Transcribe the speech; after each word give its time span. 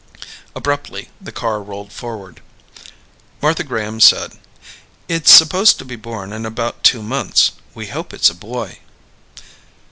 Abruptly, 0.55 1.09
the 1.21 1.31
car 1.31 1.61
rolled 1.61 1.91
forward. 1.91 2.41
Martha 3.39 3.63
Graham 3.63 3.99
said, 3.99 4.33
"It's 5.07 5.31
supposed 5.31 5.77
to 5.77 5.85
be 5.85 5.95
born 5.95 6.33
in 6.33 6.43
about 6.43 6.83
two 6.83 7.03
months. 7.03 7.51
We 7.75 7.85
hope 7.85 8.11
it's 8.11 8.31
a 8.31 8.33
boy." 8.33 8.79